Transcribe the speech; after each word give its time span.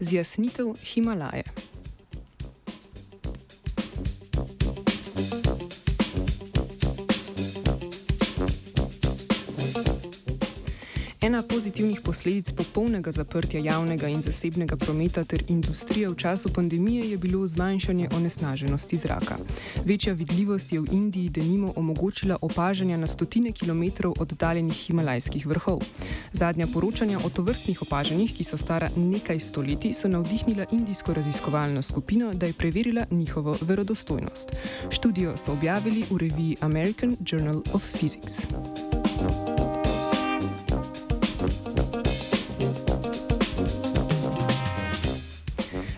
Zjasnitev 0.00 0.76
Himalaje. 0.82 1.44
Ena 11.26 11.42
pozitivnih 11.42 12.00
posledic 12.00 12.52
popolnega 12.52 13.12
zaprtja 13.12 13.60
javnega 13.60 14.08
in 14.08 14.20
zasebnega 14.22 14.76
prometa 14.76 15.24
ter 15.24 15.42
industrije 15.48 16.08
v 16.08 16.14
času 16.14 16.52
pandemije 16.54 17.10
je 17.10 17.18
bilo 17.18 17.48
zmanjšanje 17.48 18.08
onesnaženosti 18.14 18.96
zraka. 18.96 19.36
Večja 19.84 20.12
vidljivost 20.12 20.72
je 20.72 20.80
v 20.80 20.86
Indiji 20.92 21.28
denimo 21.28 21.72
omogočila 21.76 22.36
opažanja 22.42 22.96
na 22.96 23.06
stotine 23.06 23.52
kilometrov 23.52 24.14
oddaljenih 24.18 24.76
himalajskih 24.76 25.46
vrhov. 25.46 25.82
Zadnja 26.32 26.66
poročanja 26.66 27.18
o 27.24 27.30
tovrstnih 27.30 27.82
opažanjih, 27.82 28.34
ki 28.36 28.44
so 28.44 28.58
stara 28.58 28.90
nekaj 28.96 29.40
stoletij, 29.40 29.92
so 29.92 30.08
navdihnila 30.08 30.66
indijsko 30.70 31.14
raziskovalno 31.14 31.82
skupino, 31.82 32.34
da 32.34 32.46
je 32.46 32.52
preverila 32.52 33.06
njihovo 33.10 33.58
verodostojnost. 33.60 34.52
Študijo 34.90 35.36
so 35.36 35.52
objavili 35.52 36.04
v 36.10 36.18
reviji 36.18 36.56
American 36.60 37.16
Journal 37.26 37.62
of 37.72 37.82
Physics. 37.98 38.46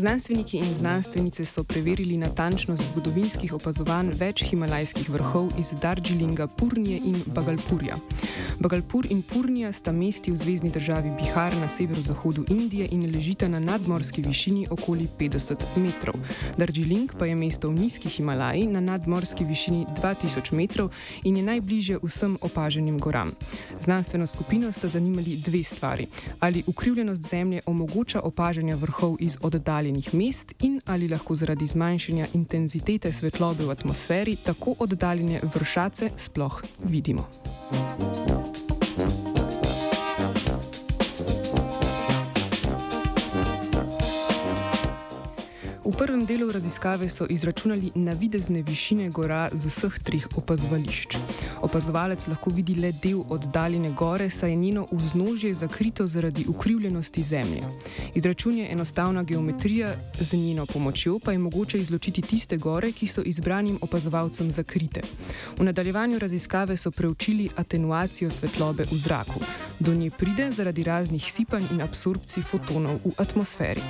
Znanstveniki 0.00 0.56
in 0.56 0.74
znanstvenice 0.74 1.44
so 1.44 1.64
preverili 1.64 2.16
natančnost 2.16 2.88
zgodovinskih 2.88 3.52
opazovanj 3.52 4.14
več 4.16 4.46
himalajskih 4.48 5.10
vrhov 5.12 5.50
iz 5.60 5.74
Darjeelinga, 5.82 6.46
Purnije 6.46 7.00
in 7.04 7.18
Bagalpurja. 7.26 7.98
Bagalpur 8.60 9.06
in 9.10 9.20
Purnija 9.22 9.72
sta 9.72 9.92
mesti 9.92 10.32
v 10.32 10.36
zvezdni 10.36 10.70
državi 10.70 11.12
Bihar 11.20 11.56
na 11.56 11.68
severozahodu 11.68 12.44
Indije 12.48 12.88
in 12.90 13.04
ležita 13.12 13.48
na 13.48 13.60
nadmorski 13.60 14.22
višini 14.22 14.66
okoli 14.70 15.08
50 15.18 15.66
metrov. 15.76 16.16
Darjeeling 16.56 17.12
pa 17.18 17.26
je 17.26 17.34
mesto 17.34 17.68
v 17.68 17.74
nizki 17.74 18.08
Himalaji 18.08 18.66
na 18.66 18.80
nadmorski 18.80 19.44
višini 19.44 19.86
2000 20.00 20.52
metrov 20.52 20.90
in 21.24 21.36
je 21.36 21.42
najbližje 21.42 21.98
vsem 22.02 22.38
opaženim 22.40 22.98
goram. 22.98 23.36
Znanstveno 23.80 24.26
skupino 24.26 24.72
sta 24.72 24.88
zanimali 24.88 25.36
dve 25.36 25.62
stvari: 25.64 26.06
ali 26.40 26.62
ukrivljenost 26.66 27.22
zemlje 27.22 27.60
omogoča 27.66 28.20
opažanje 28.20 28.74
vrhov 28.74 29.16
iz 29.20 29.36
oddaljenih 29.42 30.14
mest 30.14 30.54
in 30.60 30.80
ali 30.86 31.08
lahko 31.08 31.36
zaradi 31.36 31.66
zmanjšanja 31.66 32.26
intenzitete 32.34 33.12
svetlobe 33.12 33.64
v 33.64 33.70
atmosferi 33.70 34.36
tako 34.36 34.74
oddaljene 34.78 35.40
vršace 35.54 36.10
sploh 36.16 36.62
vidimo. 36.84 37.28
V 37.70 38.19
prvem 46.00 46.26
delu 46.26 46.52
raziskave 46.52 47.08
so 47.08 47.26
izračunali 47.30 47.90
navidezne 47.94 48.62
višine 48.62 49.10
gora 49.10 49.50
z 49.52 49.66
vseh 49.66 49.98
treh 49.98 50.26
opazovališč. 50.36 51.16
Opazovalec 51.60 52.26
lahko 52.26 52.50
vidi 52.50 52.74
le 52.74 52.92
del 52.92 53.20
oddaljene 53.28 53.90
gore, 53.92 54.30
saj 54.30 54.50
je 54.50 54.56
njeno 54.56 54.86
vznožje 54.92 55.54
zakrito 55.54 56.06
zaradi 56.06 56.44
ukrivljenosti 56.48 57.22
zemlje. 57.22 57.62
Izračun 58.14 58.58
je 58.58 58.68
enostavna 58.72 59.22
geometrija, 59.22 59.94
z 60.20 60.32
njeno 60.32 60.66
pomočjo 60.66 61.18
pa 61.18 61.32
je 61.32 61.38
mogoče 61.38 61.78
izločiti 61.78 62.22
tiste 62.22 62.56
gore, 62.56 62.92
ki 62.92 63.06
so 63.06 63.22
izbranim 63.22 63.78
opazovalcem 63.80 64.52
zakrite. 64.52 65.00
V 65.58 65.64
nadaljevanju 65.64 66.18
raziskave 66.18 66.76
so 66.76 66.90
preučili 66.90 67.50
atenuacijo 67.56 68.30
svetlobe 68.30 68.86
v 68.92 68.96
zraku. 68.96 69.40
Do 69.80 69.94
nje 69.94 70.10
pride 70.10 70.52
zaradi 70.52 70.82
raznih 70.84 71.32
sipanj 71.32 71.64
in 71.72 71.80
absorpcij 71.82 72.42
fotonov 72.42 72.98
v 73.04 73.12
atmosferi. 73.16 73.80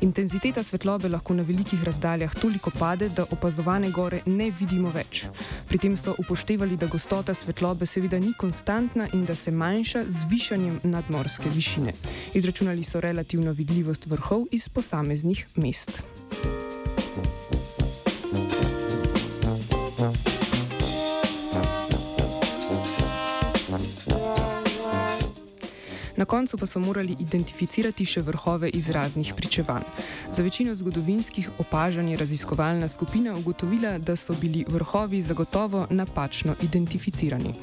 Intenziteta 0.00 0.62
svetlobe 0.62 1.08
lahko 1.08 1.34
na 1.34 1.42
velikih 1.42 1.84
razdaljah 1.84 2.34
toliko 2.34 2.70
pade, 2.70 3.08
da 3.08 3.24
opazovane 3.30 3.90
gore 3.90 4.20
ne 4.26 4.50
vidimo 4.60 4.92
več. 4.92 5.24
Pri 5.68 5.78
tem 5.78 5.96
so 5.96 6.14
upoštevali, 6.18 6.76
da 6.76 6.86
gostota 6.86 7.34
svetlobe 7.34 7.86
seveda 7.86 8.20
ni 8.20 8.34
konstantna 8.36 9.08
in 9.12 9.24
da 9.24 9.34
se 9.34 9.50
manjša 9.50 10.04
z 10.08 10.28
višanjem 10.30 10.80
nadmorske 10.84 11.48
višine. 11.48 11.96
Izračunali 12.34 12.84
so 12.84 13.00
relativno 13.00 13.52
vidljivost 13.52 14.06
vrhov 14.06 14.46
iz 14.52 14.68
posameznih 14.68 15.46
mest. 15.56 16.04
Na 26.18 26.24
koncu 26.24 26.58
pa 26.58 26.66
so 26.66 26.80
morali 26.82 27.14
identificirati 27.20 28.04
še 28.04 28.24
vrhove 28.26 28.68
iz 28.74 28.90
raznih 28.90 29.32
pričevanj. 29.36 29.86
Za 30.32 30.42
večino 30.42 30.74
zgodovinskih 30.74 31.50
opažanj 31.62 32.10
je 32.10 32.16
raziskovalna 32.16 32.88
skupina 32.88 33.36
ugotovila, 33.38 33.98
da 33.98 34.16
so 34.16 34.34
bili 34.34 34.64
vrhovi 34.68 35.22
zagotovo 35.22 35.86
napačno 35.90 36.56
identificirani. 36.62 37.54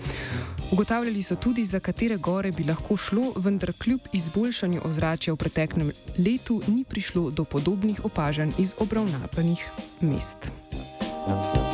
Ugotavljali 0.71 1.23
so 1.23 1.35
tudi, 1.35 1.66
za 1.66 1.79
katere 1.79 2.17
gore 2.17 2.51
bi 2.51 2.63
lahko 2.63 2.97
šlo, 2.97 3.33
vendar 3.35 3.73
kljub 3.73 4.07
izboljšanju 4.13 4.81
ozračja 4.85 5.33
v 5.33 5.37
preteklem 5.37 5.91
letu 6.17 6.61
ni 6.67 6.83
prišlo 6.83 7.29
do 7.31 7.43
podobnih 7.43 8.05
opažanj 8.05 8.55
iz 8.57 8.73
obravnavanih 8.79 9.69
mest. 10.01 10.51
Thank 11.27 11.55
you. 11.55 11.65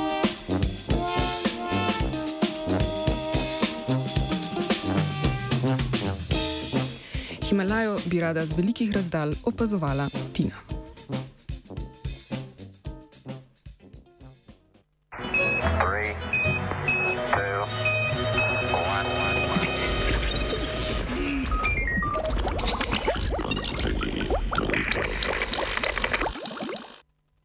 Himalajo 7.52 7.98
bi 8.06 8.20
rada 8.20 8.46
z 8.46 8.56
velikih 8.56 8.94
razdalj 8.96 9.36
opazovala 9.44 10.08
Tina. 10.34 10.81